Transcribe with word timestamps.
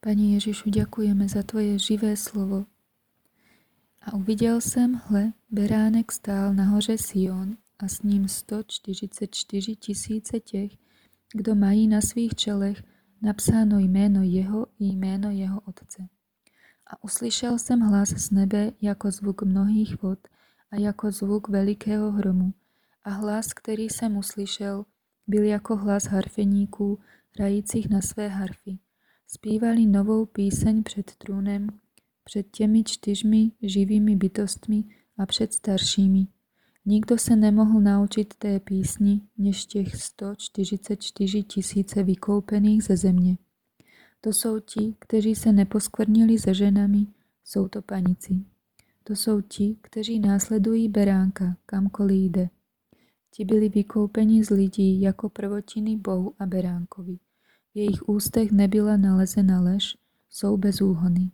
Pani 0.00 0.38
Ježišu, 0.38 0.70
ďakujeme 0.70 1.26
za 1.26 1.42
Tvoje 1.42 1.74
živé 1.78 2.14
slovo. 2.14 2.70
A 4.02 4.14
uviděl 4.14 4.60
jsem, 4.60 4.94
hle, 4.94 5.32
beránek 5.50 6.12
stál 6.12 6.54
na 6.54 6.64
hoře 6.64 6.98
Sion 6.98 7.56
a 7.78 7.88
s 7.88 8.02
ním 8.02 8.28
144 8.28 9.76
tisíce 9.76 10.40
těch, 10.40 10.72
kdo 11.34 11.54
mají 11.54 11.88
na 11.88 12.00
svých 12.00 12.34
čelech 12.34 12.82
napsáno 13.22 13.78
jméno 13.78 14.22
jeho 14.22 14.66
i 14.78 14.84
jméno 14.84 15.30
jeho 15.30 15.60
otce. 15.60 16.08
A 16.86 17.04
uslyšel 17.04 17.58
jsem 17.58 17.80
hlas 17.80 18.08
z 18.08 18.30
nebe 18.30 18.72
jako 18.80 19.10
zvuk 19.10 19.42
mnohých 19.42 20.02
vod 20.02 20.18
a 20.70 20.76
jako 20.76 21.10
zvuk 21.10 21.48
velikého 21.48 22.12
hromu. 22.12 22.54
A 23.04 23.10
hlas, 23.10 23.52
který 23.52 23.90
jsem 23.90 24.16
uslyšel, 24.16 24.84
byl 25.26 25.42
jako 25.44 25.76
hlas 25.76 26.04
harfeníků, 26.04 26.98
hrajících 27.38 27.88
na 27.90 28.00
své 28.00 28.28
harfy. 28.28 28.78
Zpívali 29.30 29.86
novou 29.86 30.26
píseň 30.26 30.82
před 30.82 31.16
trůnem, 31.18 31.68
před 32.24 32.46
těmi 32.50 32.84
čtyřmi 32.84 33.52
živými 33.62 34.16
bytostmi 34.16 34.84
a 35.18 35.26
před 35.26 35.52
staršími. 35.52 36.26
Nikdo 36.86 37.18
se 37.18 37.36
nemohl 37.36 37.80
naučit 37.80 38.34
té 38.34 38.60
písni, 38.60 39.20
než 39.38 39.66
těch 39.66 39.96
144 39.96 41.42
tisíce 41.42 42.02
vykoupených 42.02 42.84
ze 42.84 42.96
země. 42.96 43.38
To 44.20 44.32
jsou 44.32 44.60
ti, 44.60 44.94
kteří 44.98 45.34
se 45.34 45.52
neposkvrnili 45.52 46.38
se 46.38 46.54
ženami, 46.54 47.06
jsou 47.44 47.68
to 47.68 47.82
panici. 47.82 48.44
To 49.04 49.16
jsou 49.16 49.40
ti, 49.40 49.76
kteří 49.80 50.20
následují 50.20 50.88
beránka, 50.88 51.56
kamkoliv 51.66 52.30
jde. 52.30 52.48
Ti 53.30 53.44
byli 53.44 53.68
vykoupeni 53.68 54.44
z 54.44 54.50
lidí 54.50 55.00
jako 55.00 55.28
prvotiny 55.28 55.96
Bohu 55.96 56.34
a 56.38 56.46
beránkovi. 56.46 57.18
Jejich 57.78 58.08
ústech 58.08 58.52
nebyla 58.52 58.96
nalezena 58.96 59.60
lež, 59.60 59.96
jsou 60.28 60.56
bezúhony. 60.56 61.30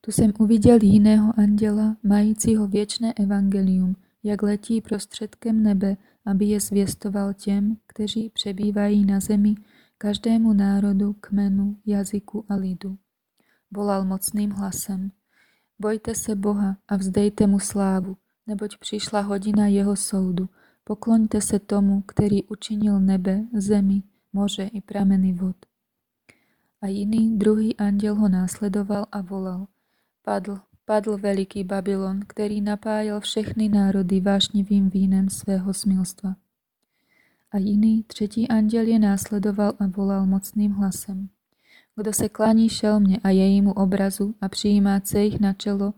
Tu 0.00 0.12
jsem 0.12 0.32
uviděl 0.38 0.78
jiného 0.82 1.32
anděla, 1.36 1.96
majícího 2.02 2.68
věčné 2.68 3.12
evangelium, 3.12 3.96
jak 4.22 4.42
letí 4.42 4.80
prostředkem 4.80 5.62
nebe, 5.62 5.96
aby 6.26 6.44
je 6.44 6.60
zvěstoval 6.60 7.34
těm, 7.34 7.76
kteří 7.86 8.30
přebývají 8.30 9.04
na 9.04 9.20
zemi, 9.20 9.54
každému 9.98 10.52
národu, 10.52 11.12
kmenu, 11.12 11.76
jazyku 11.86 12.44
a 12.48 12.54
lidu. 12.54 12.98
Volal 13.70 14.04
mocným 14.04 14.50
hlasem. 14.50 15.10
Bojte 15.78 16.14
se 16.14 16.36
Boha 16.36 16.76
a 16.88 16.96
vzdejte 16.96 17.46
mu 17.46 17.58
slávu, 17.58 18.16
neboť 18.46 18.78
přišla 18.78 19.20
hodina 19.20 19.66
jeho 19.66 19.96
soudu. 19.96 20.48
Pokloňte 20.84 21.40
se 21.40 21.58
tomu, 21.58 22.02
který 22.02 22.44
učinil 22.44 23.00
nebe, 23.00 23.44
zemi, 23.52 24.02
moře 24.34 24.70
i 24.72 24.80
prameny 24.80 25.32
vod. 25.32 25.56
A 26.80 26.86
jiný, 26.86 27.38
druhý 27.38 27.76
anděl 27.76 28.14
ho 28.14 28.28
následoval 28.28 29.06
a 29.12 29.20
volal. 29.20 29.66
Padl, 30.22 30.58
padl 30.84 31.18
veliký 31.18 31.64
Babylon, 31.64 32.20
který 32.26 32.60
napájel 32.60 33.20
všechny 33.20 33.68
národy 33.68 34.20
vášnivým 34.20 34.90
vínem 34.90 35.28
svého 35.28 35.74
smilstva. 35.74 36.36
A 37.50 37.58
jiný, 37.58 38.02
třetí 38.02 38.48
anděl 38.48 38.86
je 38.86 38.98
následoval 38.98 39.72
a 39.78 39.86
volal 39.86 40.26
mocným 40.26 40.72
hlasem. 40.72 41.28
Kdo 41.96 42.12
se 42.12 42.28
klaní 42.28 42.68
šelmě 42.68 43.18
a 43.24 43.30
jejímu 43.30 43.72
obrazu 43.72 44.34
a 44.40 44.48
přijímá 44.48 45.00
jich 45.18 45.40
na 45.40 45.52
čelo 45.52 45.94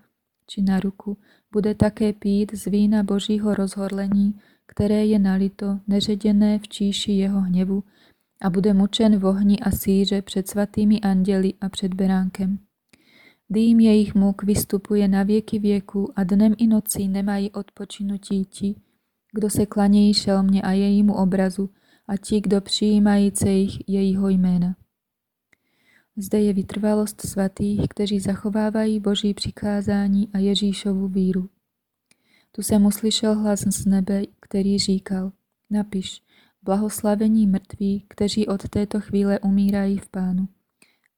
či 0.46 0.62
na 0.62 0.80
ruku, 0.80 1.16
bude 1.52 1.74
také 1.74 2.12
pít 2.12 2.54
z 2.54 2.66
vína 2.66 3.02
božího 3.02 3.54
rozhorlení, 3.54 4.40
které 4.66 5.06
je 5.06 5.18
nalito, 5.18 5.80
neředěné 5.86 6.58
v 6.58 6.68
číši 6.68 7.12
jeho 7.12 7.40
hněvu, 7.40 7.84
a 8.40 8.50
bude 8.50 8.74
mučen 8.74 9.18
v 9.18 9.24
ohni 9.24 9.58
a 9.58 9.70
síře 9.70 10.22
před 10.22 10.48
svatými 10.48 11.00
anděli 11.00 11.54
a 11.60 11.68
před 11.68 11.94
beránkem. 11.94 12.58
Dým 13.50 13.80
jejich 13.80 14.14
muk 14.14 14.42
vystupuje 14.42 15.08
na 15.08 15.22
věky 15.22 15.58
věku 15.58 16.12
a 16.16 16.24
dnem 16.24 16.54
i 16.58 16.66
nocí 16.66 17.08
nemají 17.08 17.50
odpočinutí 17.50 18.44
ti, 18.44 18.74
kdo 19.32 19.50
se 19.50 19.66
klanějí 19.66 20.14
šelmě 20.14 20.62
a 20.62 20.72
jejímu 20.72 21.14
obrazu 21.14 21.70
a 22.08 22.16
ti, 22.16 22.40
kdo 22.40 22.60
přijímají 22.60 23.32
jejich 23.44 23.88
jejího 23.88 24.28
jména. 24.28 24.76
Zde 26.16 26.40
je 26.40 26.52
vytrvalost 26.52 27.20
svatých, 27.20 27.80
kteří 27.88 28.20
zachovávají 28.20 29.00
Boží 29.00 29.34
přikázání 29.34 30.28
a 30.32 30.38
Ježíšovu 30.38 31.08
víru. 31.08 31.50
Tu 32.52 32.62
jsem 32.62 32.86
uslyšel 32.86 33.34
hlas 33.34 33.60
z 33.60 33.86
nebe, 33.86 34.22
který 34.40 34.78
říkal, 34.78 35.32
napiš, 35.70 36.22
blahoslavení 36.66 37.46
mrtví, 37.46 38.04
kteří 38.08 38.46
od 38.46 38.68
této 38.68 39.00
chvíle 39.00 39.38
umírají 39.40 39.98
v 39.98 40.08
pánu. 40.08 40.48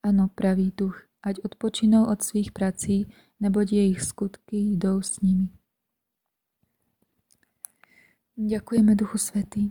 Ano, 0.02 0.28
pravý 0.34 0.72
duch, 0.76 1.02
ať 1.22 1.36
odpočinou 1.44 2.04
od 2.06 2.22
svých 2.22 2.52
prací, 2.52 3.06
neboť 3.40 3.72
jejich 3.72 4.02
skutky 4.02 4.56
jdou 4.56 5.02
s 5.02 5.20
nimi. 5.20 5.48
Ďakujeme 8.36 8.94
Duchu 8.94 9.18
Svetý. 9.18 9.70